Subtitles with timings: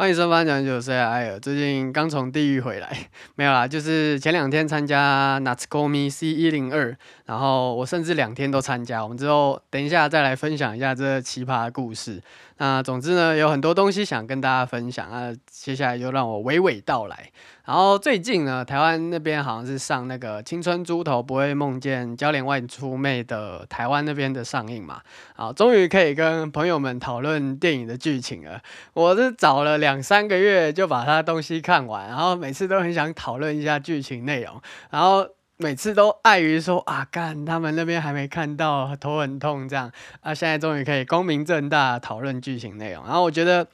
[0.00, 2.90] 欢迎收看讲九岁艾尔，最近刚从地狱回来，
[3.36, 12.18] 没有啦，就是前两天参加 Natsumi C 一零二，然后我甚至两天都参加，我们之后等一下再来分享一下这奇葩故事。
[12.56, 17.30] 那总之呢，有很多东西想跟大家分享，啊接下来就让我娓娓道来。
[17.70, 25.00] 然后最近呢，台湾那边好像是上那个《青春猪头不会梦见娇脸外出妹》的台湾那边的上映嘛，
[25.36, 28.60] 啊，终于可以跟朋友们讨论电影的剧情了。
[28.92, 35.24] 我是找了两三个月就把他东西看完，然后每次都很想讨论一下剧情内容，然后
[35.56, 39.88] 每次都碍于说啊，干他们那边还没看到，头很痛这样
[40.22, 43.04] 啊，现在终于可以光明正大讨论剧情内容。
[43.04, 43.64] 然后我觉得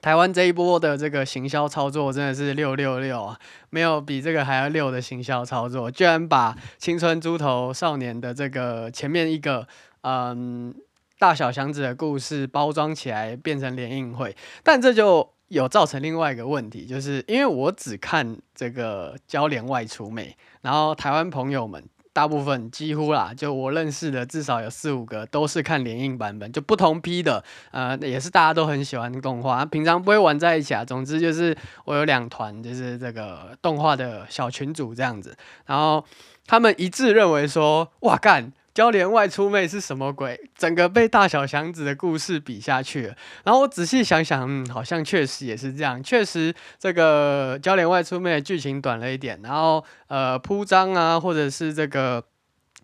[0.00, 3.38] 台湾这一波的这个行销操作真的是六六六啊，
[3.70, 9.66] 没有比这个还要六的行销操作，居然把青春猪头少年的这个前面一个
[10.02, 10.74] 嗯
[11.18, 20.36] 大小祥子的故事包装起来变成联映会，但这就有造成另外一个问题，就是因为我只看这个娇脸外出妹。
[20.62, 21.82] 然后台湾朋友们
[22.12, 30.84] 大部分几乎啦，就我认识的至少有四五个都是看联映版本，就不同批的，呃，也是大家都很喜欢动画，平常不会玩在一起啊。
[30.84, 36.04] 总之就是我有两团，就是这个动画的小群组这样子，然后
[36.46, 38.52] 他们一致认为说，哇干！
[38.80, 40.40] 娇脸外出妹是什么鬼？
[40.56, 43.14] 整个被大小祥子的故事比下去了。
[43.44, 46.02] 然后我仔细想想，嗯，好像确实也是这样。
[46.02, 52.24] 确实，这个娇脸外出妹剧情短了一点，然后呃，铺张啊，或者是这个。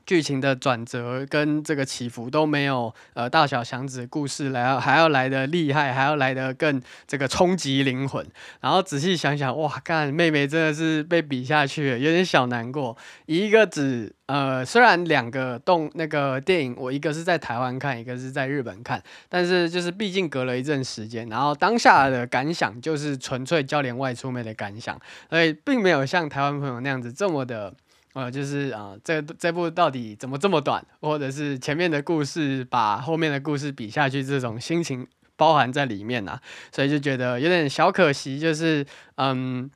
[0.07, 8.25] 剧情的转折跟这个起伏都没有呃大小祥子故事来要还要来得厉害，还要来得更这个冲击灵魂。
[8.61, 12.97] 然后仔细想想，哇，干妹妹真的是被比下去了，有点小难过。
[13.27, 24.97] 一个只呃，虽然两个动那个电影，我一个是在台湾看，一个是在日本看，但是就是毕竟隔了一阵时间，然后当下的感想就是纯粹娇脸外出妹的感想，
[25.29, 27.75] 所以并没有像台湾朋友那样子这么的。
[28.17, 36.41] 呃，就是啊、这这部到底怎么这么短，或者是前面的故事把后面的故事比下去，这种心情包含在里面啊，
[36.73, 38.87] 所以就觉得有点小可惜，就是
[39.17, 39.71] 嗯。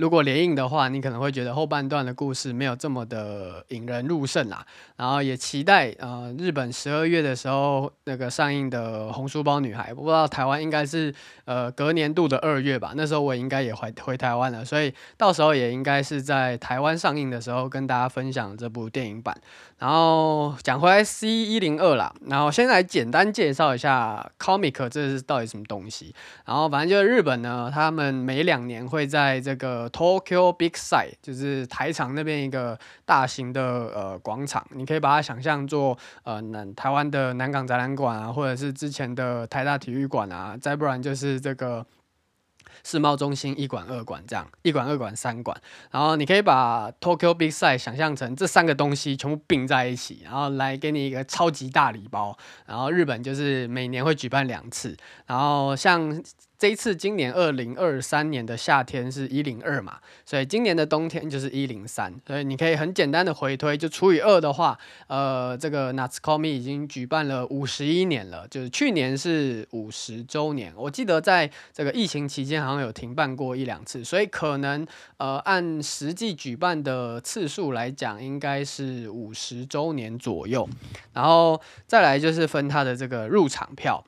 [0.00, 4.64] 如果连映的话，你可能会觉得后半段的故事没有这么的引人入胜啦。
[4.96, 12.94] 然后也期待呃日本十二月的时候那个上映的《红书包女孩》，不知道台湾应该是呃隔年度的二月吧。
[12.96, 19.38] 那时候我应该也回回台湾了，所以到时候也应该是在台湾上映的时候跟大家分享这部电影版。
[19.80, 26.14] 然后讲回来 C 一零二啦，然后先来简单介绍一下 Comic 这是到底什么东西。
[26.44, 41.86] 然后反正就是日本呢，他们每两年会在这个 Tokyo Big Site，就是台场那边一个大型的呃广场，你可以把它想象做呃南台湾的南港展览馆啊，或者是之前的台大体育馆啊，再不然就是这个。
[42.84, 45.56] 世贸中心一馆、二馆这样，一馆、二馆、三馆，
[45.90, 52.36] 然后你可以把 Tokyo Big Size 想象成这三个东西全部并在一起，然后来给你一个超级大礼包。
[52.66, 56.22] 然后日本就是每年会举办两次，然后像。
[56.60, 80.68] 这一次今年二零二三年的夏天是一零二嘛，所以今年的冬天就是一零三，所以你可以很简单的回推，就除以二的话，呃，这个 Natsukomi 已经举办了五十一年了，就是去年是五十周年，我记得在这个疫情期间好像有停办过一两次，所以可能呃按实际举办的次数来讲，应该是五十周年左右，
[81.14, 84.04] 然后再来就是分它的这个入场票。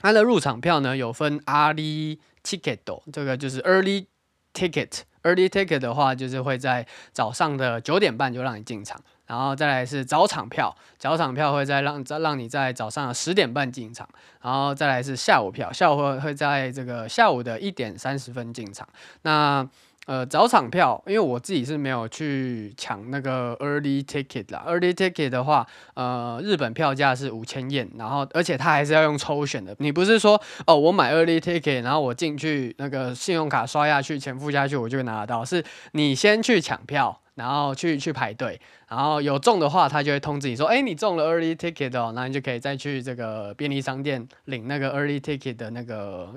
[0.00, 2.78] 它的入场票呢，有分 early ticket，
[3.12, 4.06] 这个就是 early
[4.54, 5.02] ticket。
[5.24, 14.08] early ticket 的话，就是会在早上的九点半就让你进场，然后再来是早场票，早场票会在让让你在早上十点半进场，
[14.40, 18.88] 然后再来是下午票，下午会会在这个下午的一点三十分进场。
[19.22, 19.68] 那
[20.08, 24.64] 呃，早场票，因为我自己是没有去抢那个 early ticket 啦。
[24.66, 29.76] early ticket 的话，呃，日本票价是五千 y 然后而且它还是要用抽选的。
[29.80, 35.44] 你不是说哦，我买 early ticket，然后我进去那个信用卡刷下去，钱付下去，我就拿得到。
[35.44, 35.62] 是
[35.92, 38.58] 你先去抢票，然后去去排队，
[38.88, 46.32] 然后有中的话，他就会通知你说，哎，你中了 early ticket 哦，那你就可以再去这个便利商店领那个 early ticket 的那个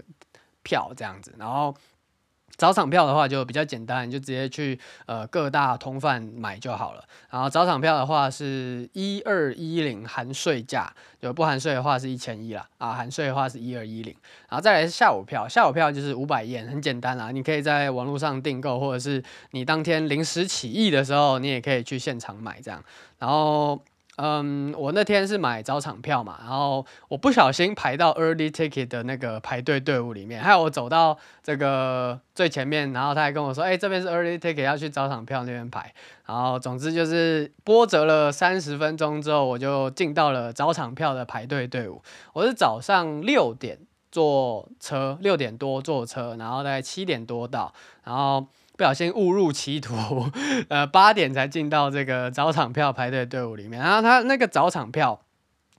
[0.62, 1.74] 票，这样子，然后。
[2.58, 7.04] 早场票的话就比较简单，就直接去呃各大通贩买就好了。
[7.30, 14.16] 然后早场票的话是一二一零含税价，就不含税的话是一千一啦，啊含税的话是一二一零。
[14.50, 22.84] 然后再来是下午票，下午票就是五百元，很简单啦，你可以在网络上订购，或者是你当天临时起意的时候，你也可以去现场买这样。
[23.18, 23.82] 然后
[24.18, 35.92] 嗯，我那天是买早场票嘛，然后我不小心排到 early ticket 的那个排队队伍里面，还有我走到这个最前面，然后他还跟我说，哎，这边是 early ticket，要去早场票那边排。
[36.28, 42.02] 然后总之就是波折了三十分钟之后，我就进到了早场票的排队队伍。
[42.34, 43.80] 我是早上六点
[44.12, 47.74] 坐车，六点多坐车，然后大概七点多到，
[48.04, 48.46] 然后。
[48.82, 49.94] 不小心误入歧途，
[50.70, 53.80] 呃，八点才进到这个早场票排队队伍里面。
[53.80, 55.22] 然后他那个早场票，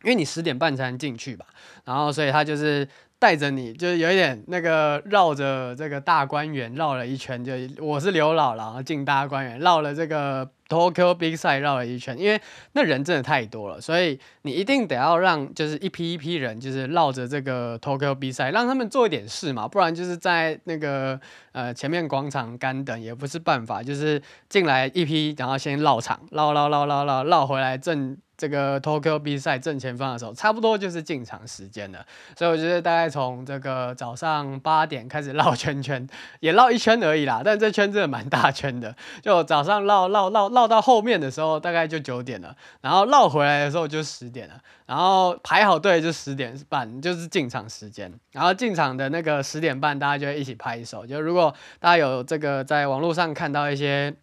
[0.04, 1.44] 因为你十点半才能进去吧，
[1.84, 2.88] 然后所以他就是。
[3.18, 12.40] 带着你，就是有一点那个绕着这个大观园绕了一圈，就我是刘姥姥进大观园绕了这个 Tokyo Big 赛绕了一圈，因为
[12.72, 21.20] 那人真的太多了，所以你一定得要让就是一批一批人就是绕着这个 Tokyo Big 赛让他们做一点事嘛，不然就是在那个
[21.52, 28.16] 呃前面广场干等也不是办法，就是进来一批，然后先绕场绕绕绕绕绕绕回来正。
[28.34, 32.04] 这个 Tokyo 比赛正前方的时候，差不多就是进场时间了，
[32.36, 36.04] 所以我觉得大概从这个早上八点开始绕圈圈，
[36.40, 38.96] 也绕一圈而已啦，但这圈真的蛮大圈的。
[39.22, 48.12] 就早上绕绕绕绕绕到后面的时候，大概就九点了，然后绕回来的时候就十点了，然后排好队就十点半，就是进场时间。
[48.30, 51.04] 然后进场的那个十点半，大家就会一起拍手。
[51.04, 54.14] 就如果大家有这个在网络上看到一些。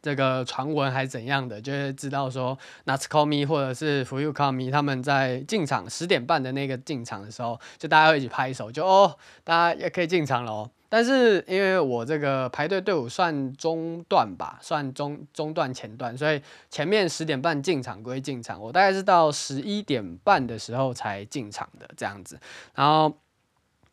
[0.00, 10.70] 这个传闻还是怎样的，就会知道说，Natsukomi 或者是 Fuyukami 他们在进场十点半的那个进场的时候，就大家会一起拍手，就哦，大家也可以进场了哦。
[10.88, 16.40] 但是因为我这个排队队伍算中段吧，算中中段前段，所以
[16.70, 22.38] 前面十点半进场归进场，我大概是到十一点半的时候才进场的这样子，
[22.74, 23.14] 然后。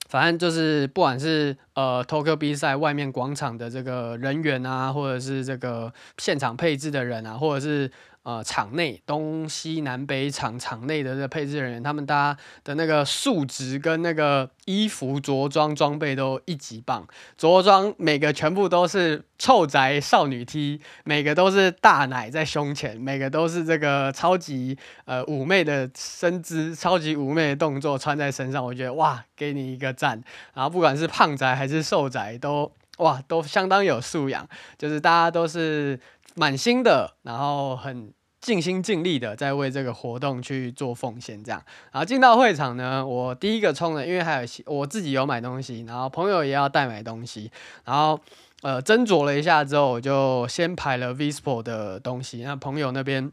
[0.07, 7.91] 反正就是，不管是呃，Tokyo 比赛外面广场的这个人员啊，或者是这个现场配置的人啊，或者是。
[8.25, 17.07] 呃，场内东西南北场场内的这配置人员，他们大家的那个素质跟那个衣服着装装备都一级棒，
[17.37, 24.75] 着装每个全部都是臭宅少女 T，每个都是大奶在胸前，每个都是这个超级
[25.05, 30.19] 呃妩媚的身姿，超级妩媚的动作穿在身上，我觉得哇，给你一个赞。
[30.55, 34.49] 然后不管是胖宅还是瘦宅，都哇都相当有素养，
[34.79, 35.99] 就是大家都是。
[36.35, 41.61] 满心的，然后很尽心尽力的在为这个活动去做奉献，这样。
[41.91, 47.51] 然后进到会场呢，我第一个冲的，因为还有我自己有买东西，然后朋友也要带买东西，
[47.83, 48.19] 然后
[48.61, 53.31] 呃斟酌了一下之后，我就先排了 Vispo 的东西，那朋友那边。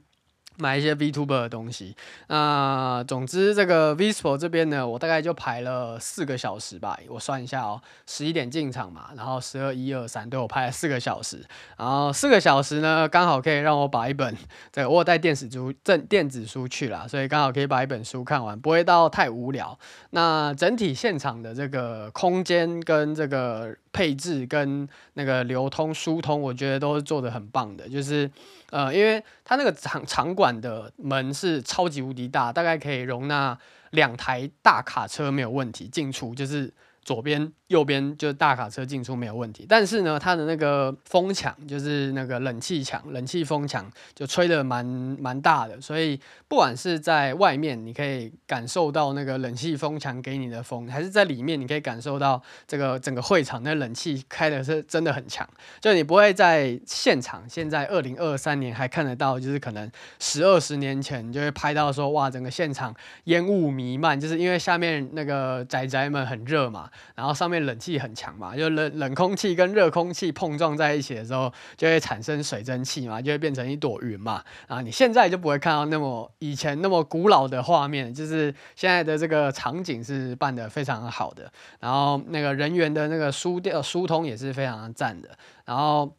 [0.59, 1.97] 买一些 VTuber 的东西，
[2.29, 11.43] 那总之这个 Vspo 这边呢，我大概就排了四个小时吧，我算一下哦，十一点进场嘛，然后十二一二三，对，我排了四个小时，
[11.79, 14.37] 然后四个小时呢，刚好可以让我把一本，
[14.71, 19.77] 对，我有带电子书，正电子书去了，所以刚好可以把一本书看完，不会到太无聊。
[20.11, 28.31] 那整体现场的这个空间跟这个配置跟那个流通疏通，我觉得都是做得很棒的，就是。
[28.73, 33.57] 呃，因为它那个场场馆的门是超级无敌大，大概可以容纳
[33.91, 36.73] 两台大卡车没有问题进出，就是。
[37.05, 55.49] 左边、右边就大卡车进出没有问题，但是呢，它的那个风墙就是那个冷气墙、冷气风墙就吹得蛮蛮大的，所以不管是在外面，你可以感受到那个冷气风墙给你的风，还是在里面，你可以感受到这个整个会场的冷气开的是真的很强，
[55.81, 66.89] 就你不会在现场，现在二零二三年还看得到，就是可能十二十年前就会拍到说哇，整个现场烟雾弥漫，就是因为下面那个宅宅们很热嘛。
[67.15, 74.43] 然后上面冷气很强嘛，就冷冷空气跟热空气碰撞在一起的时候，就会产生水蒸气嘛，就会变成一朵云嘛。
[74.67, 81.51] 啊你现在就不会看到那么以前那么古老的画面，就是现在的这个场景是办得非常好的。
[81.81, 85.31] 然后那个人员的那个输掉疏通也是非常赞的。
[85.65, 86.17] 然后。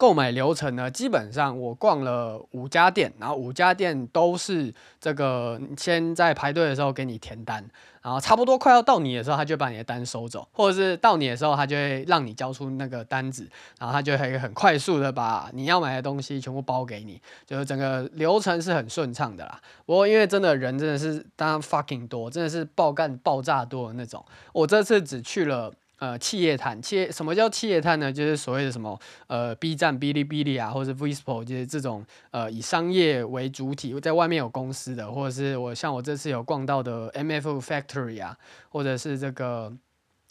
[0.00, 7.62] 购买流程呢，基本上我逛了五家店，然后五家店都是这个先在排队的时候给你填单，
[8.00, 13.46] 然后差不多快要到你的时候，他就把你的单收走，或者是到你的时候，他就会让你交出那个单子，
[13.78, 19.60] 然后他就会很快速的把你要买的东西全部包给你，就是整个流程是很顺畅的啦。
[19.84, 25.70] 不过因为真的人真的是当然 fucking 多，真的是爆干爆炸多的那种，我这次只去了。
[26.00, 28.10] 呃，企业碳，企业什么叫企业碳呢？
[28.10, 38.34] 就是所谓的什么呃，B 站、哔哩哔哩啊，或者 Vispo，就是这种呃以商业为主体，在外面有公司的，或者是我像我这次有逛到的 MF Factory 啊，
[38.70, 39.70] 或者是这个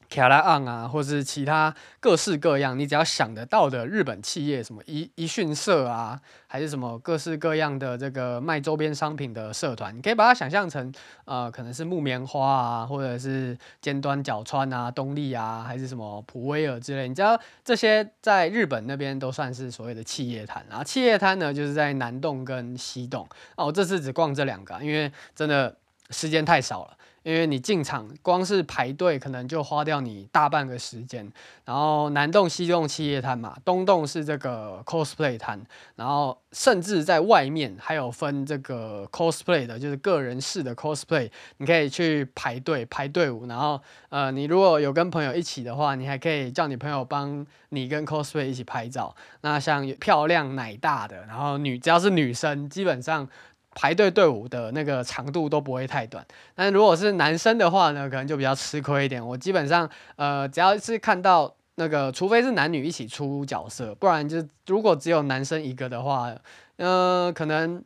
[0.10, 10.92] 卡拉昂啊，或是其他各式各样，你只要想得到的日本企业，什么一一讯社啊，还是什么各式各样的这个卖周边商品的社团，你可以把它想象成，
[11.26, 20.66] 呃，可能是木棉花啊，或者是尖端角川啊、东丽啊，还是什么普威尔之类，你知道这些在日本那边都算是所谓的企业摊。
[20.68, 23.28] 然后企业摊呢，就是在南洞跟西洞。
[23.56, 25.76] 哦，我这次只逛这两个，因为真的
[26.10, 26.96] 时间太少了。
[27.22, 31.30] 因为你进场光是排队，可能就花掉你大半个时间。
[31.66, 35.62] 然后南洞、西洞企业摊嘛，东洞是这个 cosplay 摊，
[35.98, 43.46] 然后甚至在外面还有分这个 cosplay 的，就是个人式的 cosplay，你可以去排队排队伍。
[43.48, 49.14] 然后呃，你如果有跟朋友一起的话，你还可以叫你朋友帮你跟 cosplay 一起拍照。
[49.42, 53.28] 那像漂亮奶大的，然后女只要是女生，基本上。
[53.76, 59.26] 排队队伍的那个长度都不会太短，但如果是男生的话呢，可能就比较吃亏一点。
[59.26, 66.34] 我基本上，呃，只要是看到那个，除非是男女一起出角色，不然就如果只有男生一个的话，
[66.78, 67.84] 嗯，可能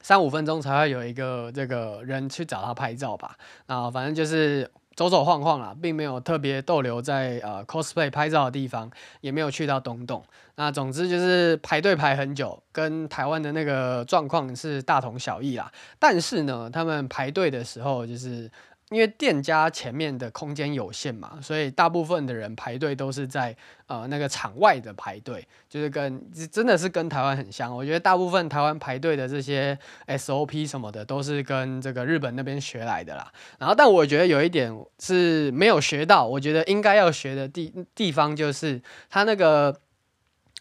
[0.00, 3.36] 三五分钟才会有一个这个人去找他拍照吧。
[3.66, 4.70] 啊，反正就是。
[4.98, 8.90] 走走晃晃啦，并没有特别逗留在呃 cosplay 拍照的地方，
[9.20, 10.20] 也没有去到东洞。
[10.56, 15.70] 那总之就是排队排很久，跟台湾的那个状况是大同小异啦。
[16.00, 18.50] 但是呢，他们排队的时候就是。
[18.90, 23.54] 因为店家前面的空间有限嘛，所以大部分的人排队都是在
[23.86, 27.74] 呃那个场外的排队，就是跟真的是跟台湾很像。
[27.74, 33.30] 我觉得大部分台湾排队的这些 SOP 什么的都是跟这个日本那边学来的啦。
[33.58, 38.80] 然后，但我觉得有一点是没有学到，我觉得应该要学的地地方就是
[39.10, 39.78] 他那个。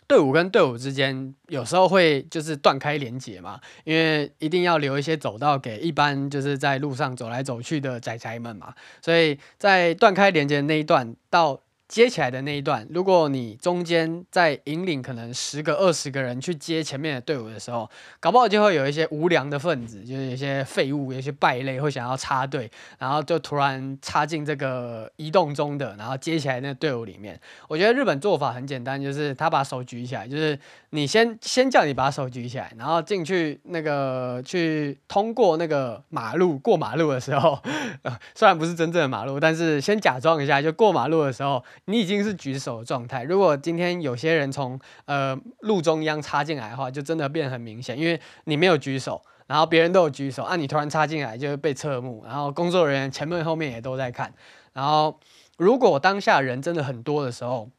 [0.08, 11.62] 队伍跟队伍之间有时候会就是断开连接嘛，因为一定要留一些走道给一般就是在路上走来走去的仔仔们嘛，所以在断开连接的那一段到。
[11.88, 17.89] 接起来的那一段，如果你中间在引领可能十个、二十个人去接前面的队伍的时候，
[18.20, 27.39] 搞不好就会有一些无良的分子，就是有些废物、有些败类会想要插队，然后就突然插进这个移动中的，然后接起来那队伍里面。
[27.70, 30.60] 我觉得日本做法很简单，就是他把手举起来，就是
[30.98, 37.60] 你先先叫你把手举起来，然后进去那个去通过那个马路过马路的时候，
[38.01, 41.63] 呃，虽然不是真正的马路，但是先假装一下，就过马路的时候。
[41.86, 43.22] 你已经是举手的状态。
[43.22, 54.34] 如果今天有些人从呃路中央插进来的话，就真的变得很明显，因为你没有举手，然后别人都有举手，啊，你突然插进来就会被侧目，然后工作人员前面后面也都在看，
[54.74, 55.20] 然后
[55.58, 57.70] 如果当下人真的很多的时候。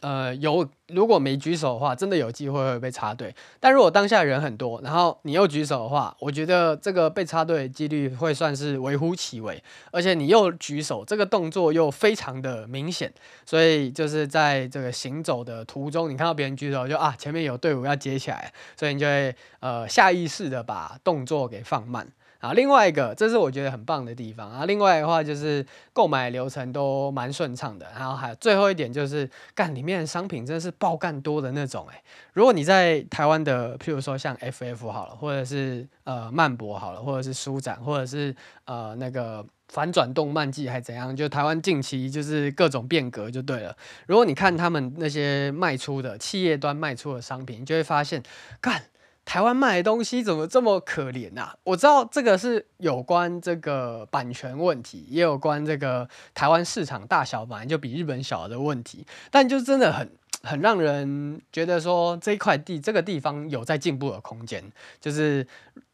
[0.00, 3.34] 呃，有如果没举手的话，真的有机会会被插队。
[3.60, 9.62] 但如果当下人很多，然后你又举手的话，我觉得这个被插队的几率会算是微乎其微。
[9.92, 13.12] 而且你又举手，这个动作又非常的明显，
[13.44, 22.08] 所以就是在这个行走的途中，你看到别人举手就啊，前面有队伍要接起来，所以你就会呃下意识的把动作给放慢。
[22.40, 24.64] 啊，另外一个，这是我觉得很棒的地方啊。
[24.64, 32.02] 另外的话就是购买流程都蛮顺畅的，然后还有最后一点就是，干里面的商品真的是爆干多的那种诶。
[32.32, 43.76] 如果你在台湾的，譬如说像 FF 好了，或者是呃漫博好了，或者是书展，或者是呃那个反转动漫季还怎样，就台湾近期就是各种变革就对了。
[44.06, 48.22] 如果你看他们那些卖出的企业端卖出的商品，你就会发现，
[48.62, 48.84] 干。
[49.24, 51.54] 台湾卖的东西怎么这么可怜啊？
[51.62, 60.10] 我知道这个是有关这个版权问题，也有关这个台湾市场大小本来就比日本小的问题，但就真的很
[60.42, 64.64] 很让人觉得说这一块地这个地方有在进步的空间。
[65.00, 65.46] 就是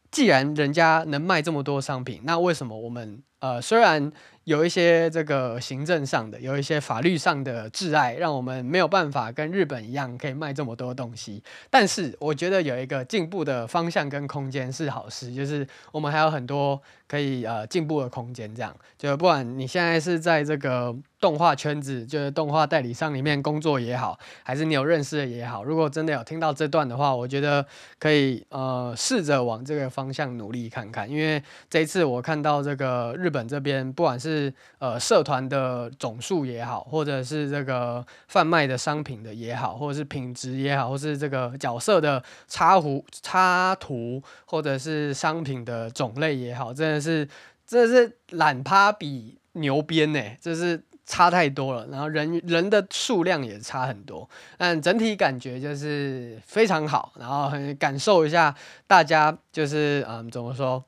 [0.09, 4.11] 既然人家能卖这么多商品，那为什么我们呃虽然。
[4.47, 11.43] 有一些这个行政上的，有一些法律上的窒碍，让我们没有办法跟日本一样可以卖这么多东西。
[11.69, 18.55] 但是我觉得有一个进步的方向跟空间是好事，就是我们还有很多可以呃进步的空间。
[18.55, 27.65] 这样，就不管你现在是在这个动画圈子，就是动画代理商里面工作也好，还是你有认识的也好，如果真的有听到这段的话，我觉得
[27.99, 31.09] 可以呃试着往这个方向努力看看。
[31.09, 47.27] 因为这一次我看到这个日日本这边，不管是呃，社团的总数也好，或者是这个贩卖的商品的也好，或者是品质也好，或是这个角色的插图、插图，或者是商品的种类也好，真的是
[47.65, 51.85] 真的是懒趴比牛鞭呢，就是差太多了。
[51.87, 57.11] 然后人人的数量也差很多，但整体感觉就是非常好。
[57.19, 58.55] 然后很感受一下
[58.87, 60.81] 大家就是嗯，怎么说？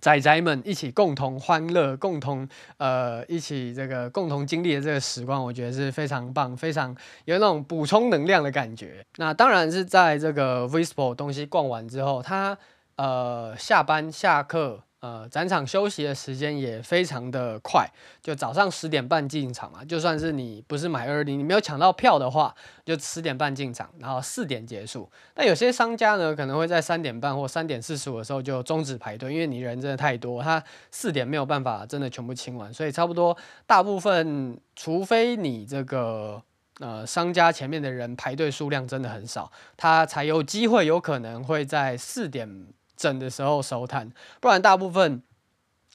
[0.00, 9.04] 仔仔们一起共同欢乐，共同呃一起这个共同经历的这个时光，我觉得是非常棒，非常有那种补充能量的感觉。
[9.16, 12.56] 那当然是在这个 Vispo 东西逛完之后，他
[12.96, 14.82] 呃下班下课。
[15.00, 17.88] 呃，展场休息的时间也非常的快，
[18.22, 19.82] 就早上十点半进场嘛。
[19.82, 22.54] 就算是你不是买二零，你没有抢到票的话，
[22.84, 25.10] 就十点半进场，然后四点结束。
[25.32, 33.34] 但有些商家呢，可能会在三点半或三点四十五的时候就终止排队，因为你人真的太多，他四点没有办法真的全部清完，所以差不多
[33.66, 36.42] 大部分，除非你这个
[36.78, 42.66] 呃商家前面的人排队数量真的很少，他才有机会有可能会在四点。
[43.00, 45.22] 整的时候收摊，不然大部分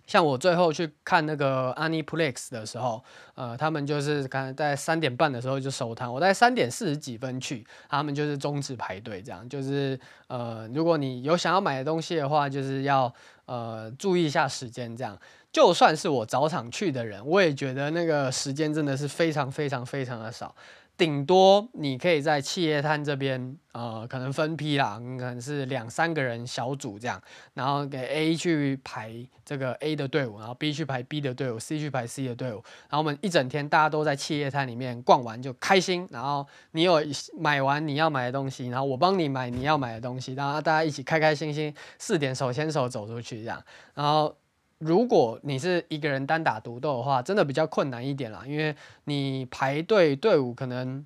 [0.07, 3.03] 像我最后去看那个 Aniplex 的时候，
[3.35, 9.47] 呃，他们就是可能在三点半的时候就收摊，我在三点四十几分去，他们就是终止排队，这样。
[9.47, 13.13] 就是呃，如果你有想要买的东西的话，就是要
[13.45, 15.15] 呃注意一下时间，这样。
[15.51, 20.53] 就算是我早场去的人，我也觉得那个时间真的是非常非常非常的少。
[20.97, 27.21] 顶多你可以在企业摊这边，呃，可能分批啦，可能是两三个人小组这样，
[27.53, 37.01] 然后给 A 去排这个 A 的队伍，然后 B 去排 B 的队伍，C 去排 C 的队伍，然后我们一整天大家都在企业摊里面逛完就开心，然后你有
[37.37, 43.61] 买完你要买的东西，然后我帮你买你要买的东西，然后大家一起开开心心四点手牵手走出去这样，
[43.93, 44.33] 然后。
[44.79, 51.05] 如果你是一个人单打独斗的话，真的比较困难一点啦，因为你排队队伍可能。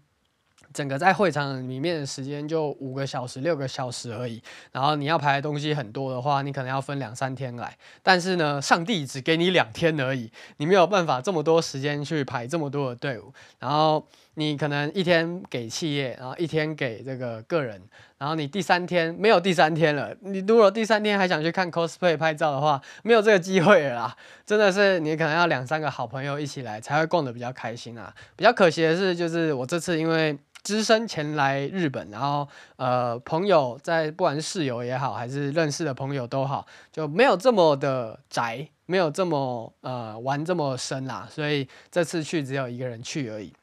[0.71, 4.39] 整个在会场里面的时间就五个小时、六个小时而已。
[4.71, 7.75] 然后你要排的东西很多的话，你可能要分两三天来。
[8.03, 13.33] 但是呢，上帝只给你两天而已，你没有办法这么多时间去排这么多的队伍。
[13.57, 17.81] 然后你可能一天给企业，然后一天给这个个人。
[18.17, 20.15] 然后你第三天没有第三天了。
[20.21, 24.15] 你如果第三天还想去看 cosplay 拍照的话，没有这个机会了啦。
[24.45, 28.13] 真的是你可能要两三个好朋友一起来才会逛得比较开心啊。
[28.35, 30.37] 比较可惜的是，就是我这次因为。
[30.61, 32.45] 只身前来日本，然后
[32.75, 43.53] 呃，朋友在不管是室友也好，还是认识的朋友都好，就没有这么的宅，没有这么呃玩这么深啦，所以这次去只有一个人去而已。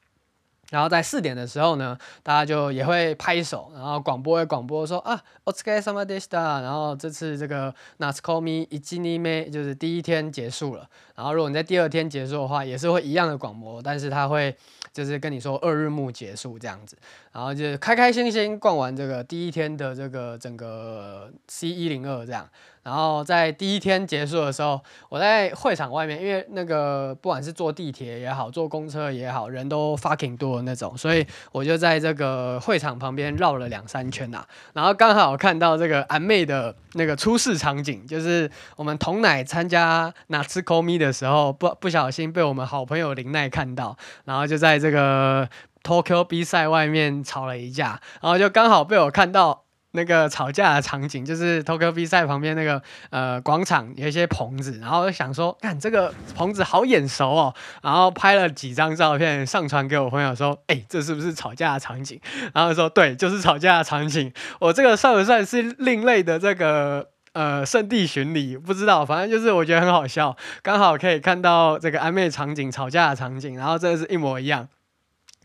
[0.72, 6.61] 然后在四点的时候呢，大家就也会拍手，然后广播会广播说啊，お疲れ様でした。
[6.61, 10.87] 然后这次这个夏コミ一日目就是第一天结束了。
[11.14, 14.55] 然后如果你在第二天结束的话，也是会一样的广播，但是他会
[14.94, 16.96] 就是跟你说二日目结束这样子。
[17.33, 22.50] 然后就开开心心逛完这个第一天的这个整个 C 一零二这样。
[22.86, 34.46] 然后在第一天结束的时候，我在会场外面，因为那个不管是坐地铁也好，坐公车也好，人都 fucking 多的那种，所以我就在这个会场旁边绕了两三圈呐、啊。
[34.75, 43.96] 然后刚好看到这个安妹的那个出事场景，就是我们童奶参加那次 call me 的时候，不不小心被我们好朋友林奈看到，
[44.26, 45.49] 然后就在这个
[45.82, 49.66] Tokyo 比赛外面吵了一架，然后就刚好被我看到。
[49.97, 52.80] 那个吵架的场景，就是 Tokyo 比赛旁边那个
[53.11, 62.21] 呃广场有一些棚子，然后就想说，看这个棚子好眼熟哦，然后拍了几张照片上传给我朋友说，哎、这是不是吵架的场景？
[62.54, 64.32] 然后说对，就是吵架的场景。
[64.61, 68.56] 我这个算不算是另类的这个呃圣地巡礼？
[68.56, 74.69] 不知道，反正就是我觉得很好笑，刚好可以看到这个暧昧场景、吵架的场景，然后真的是一模一样。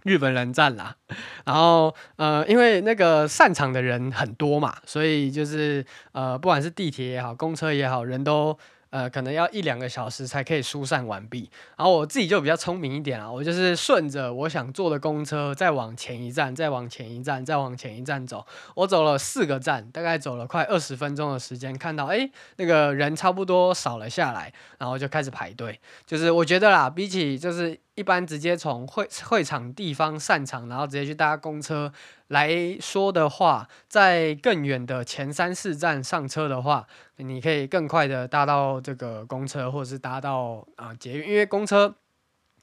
[0.03, 0.95] 日本人站啦，
[1.45, 8.57] 然后呃，因为那个散场的人很多嘛，所以就是呃，不管是地铁也好，公车也好，人都。
[8.91, 11.49] 呃，可能要一两个小时才可以疏散完毕。
[11.77, 18.45] 然后我自己就比较聪明一点啊，我就是顺着我想坐的公车，再往前一站，再往前一站，再往前一站走。
[18.75, 25.79] 我走了四个站，大概走了快二十分钟的时间，看到哎，那个人差不多少了下来，然后就开始排队。
[26.05, 31.93] 就是我觉得啦，比起就是一般直接从会会场地方散场，然后直接去搭公车。
[32.29, 36.87] 来说的话，在更远的前三四站上车的话，
[37.17, 41.93] 你可以更快的搭到这个公车，或者是搭到啊捷运，因为公车。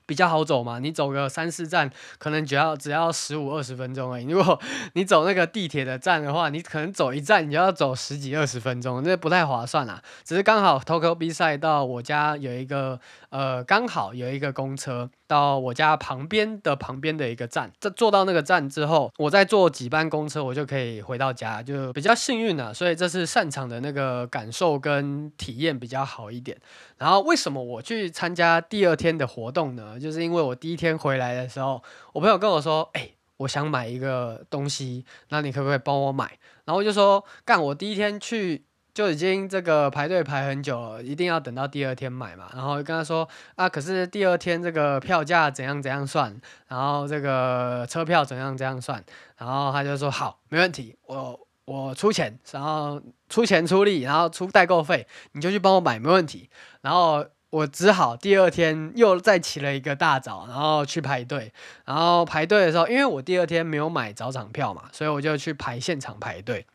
[0.08, 4.24] 比较好走嘛，你走个三四站，可能只要只要十五二十分钟而已。
[4.24, 4.58] 如果
[4.94, 10.02] 你走那个地铁的站的话，你可能走一站你就要走十几二十分钟，那不太划算啦。
[10.24, 22.72] 只是刚好 Tokyo 比赛到我家有一个呃，刚好有一个公车到我家旁边的旁边的一个站，这坐到那个站之后，我再坐几班公车，我就可以回到家，就比较幸运了。
[22.72, 26.56] 所以这次散场的那个感受跟体验比较好一点。
[26.98, 29.98] 然后为什么我去参加第二天的活动呢？
[29.98, 31.82] 就是因为我第一天回来的时候，
[32.12, 42.50] 我朋友跟我说：“哎，我想买一个东西，那你可不可以帮我买？”然后我就说：“干，我第一天去。”就已经这个排队排很久了，一定要等到第二天买嘛。
[42.52, 49.04] 然后跟他说啊，可是第二天这个票价怎样怎样算，然后这个车票怎样怎样算，
[49.36, 56.48] 然后他就说好，没问题，我我出钱，然后出钱出力，然后出代购费，你就去帮我买，没问题。
[56.80, 57.24] 然后。
[57.50, 61.50] 我只好第二天又再起了一个大早，然后去排队。
[61.86, 66.66] 然后排队的时候，因为我第二天没有买早场票嘛，所以我就去排现场排队。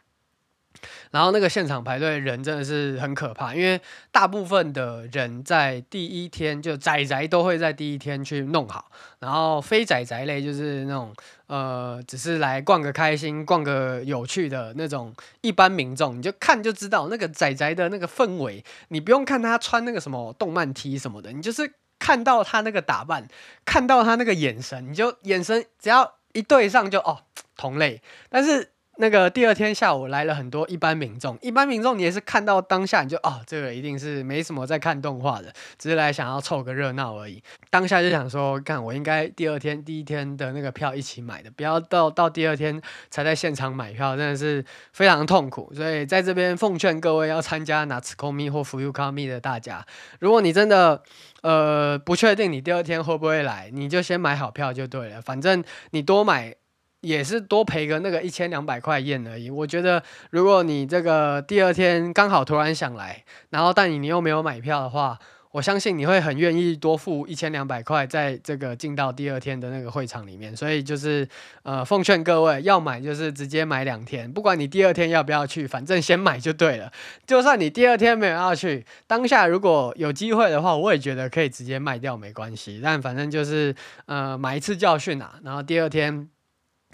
[1.12, 3.80] 然后那个现场排队人真的是很可怕，因为
[4.12, 11.14] 大部分的人在第一天就宅宅都会在第一天去弄好，然后非宅宅类就是那种
[11.48, 23.28] 呃，只是来逛个开心、逛个有趣的那种一般民众，你就看就知道那个宅宅的那个氛围，你不用看他穿那个什么动漫 T 什么的，你就是看到他那个打扮，
[23.66, 27.24] 看到他那个眼神，你就眼神只要一对上就哦，
[27.56, 28.70] 同类，但是。
[28.98, 37.42] 那个第二天下午来了很多一般民众，一般民众你也是看到当下你就哦，这个一定是没什么在看动画的，只是来想要凑个热闹而已。
[37.72, 42.80] 当下就想说，看我应该第二天第一天的那个票一起买的，不要到到第二天
[43.10, 45.74] 才在现场买票，真的是非常痛苦。
[45.74, 49.84] 所以在这边奉劝各位要参加 Natsukomi 或 Fuyukami 的大家，
[50.20, 51.02] 如果你真的
[51.42, 56.56] 呃不确定你第二天会不会来，你就先买好票就对了，反正你多买。
[57.04, 59.50] 也是多赔个那个一千两百块验而已。
[59.50, 65.20] 我觉得，如果你这个第二天刚好突然想来，然后但你你又没有买票的话，
[65.52, 70.56] 我相信你会很愿意多付一千两百块，在这个进到第二天的那个会场里面。
[70.56, 71.28] 所以就是
[71.64, 76.90] 呃，奉劝各位要买就是直接买两天，不管你第二天要不要去，反正先买就对了。
[77.28, 82.80] 就算你第二天没有要去，当下如果有机会的话，我也觉得可以直接卖掉没关系。
[82.82, 86.30] 但反正就是呃，买一次教训啊，然后第二天。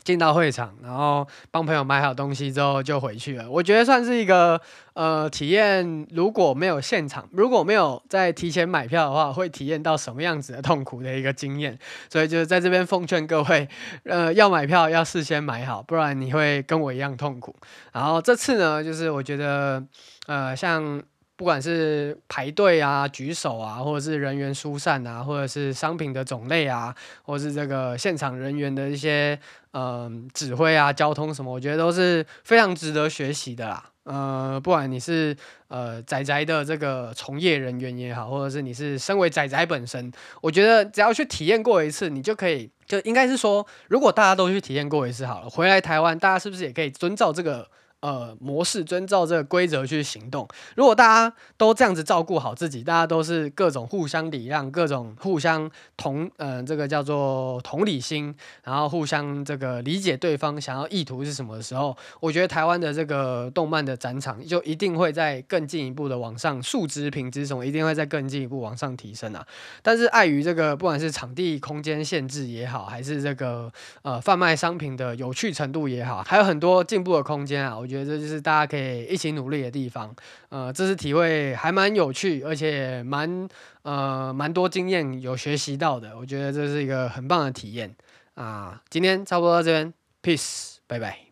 [0.04, 3.50] 进到会场，然后帮朋友买好东西之后就回去了。
[3.50, 4.60] 我觉得算是一个
[4.94, 6.08] 呃体验。
[6.12, 11.78] 如果没有现场，如果没有在提前买票的话，会体验到什么样子的痛苦的一个经验。
[12.10, 13.68] 所以就是在这边奉劝各位，
[14.04, 17.56] 呃，要买票要事先买好，不然你会跟我一样痛苦。
[17.92, 19.84] 然后这次呢，就是我觉得
[20.28, 21.02] 呃像。
[21.40, 29.40] 不管是排队啊、举手啊，或者是人员疏散啊，或者是商品的种类啊，或是这个现场人员的一些
[29.72, 33.82] 嗯、呃、指挥啊、交通什么，我觉得都是非常值得学习的啦。
[34.04, 35.34] 呃，不管你是
[35.70, 47.70] 呃仔仔的这个从业人员也好，或者是你是身为仔仔本身，我觉得只要去体验过一次，你就可以，就应该是说，如果大家都去体验过一次好了，回来台湾，大家是不是也可以遵照这个？
[48.02, 50.48] 呃，模式遵照这个规则去行动。
[50.76, 58.34] 如果大家都这样子照顾好自己，大家都是各种互相礼让，各种互相同，呃，这个叫做同理心，
[58.64, 69.46] 然后互相这个理解对方想要意图是什么的时候，我觉得台湾的这个动漫的展场就一定会在更进一步的往上，数值品质什么一定会再更进一步往上提升啊。
[69.84, 73.70] 但是碍于这个不管是场地空间限制也好，还是这个
[74.04, 77.78] 呃贩卖商品的有趣程度也好，还有很多进步的空间啊。
[77.90, 80.16] 觉得这就是大家可以一起努力的地方，
[80.50, 83.50] 呃，这次体会还蛮有趣，而且蛮
[83.82, 87.96] 呃蛮多经验有学习到的，我觉得这是一个很棒的体验
[88.36, 88.82] 啊。
[88.90, 91.29] 今天差不多到这边，peace，拜拜。